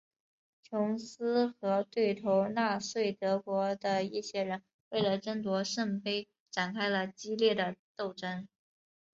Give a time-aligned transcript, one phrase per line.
[0.63, 8.47] 琼斯和对头纳粹德国的一些人为了争夺圣杯展开了激烈的斗争。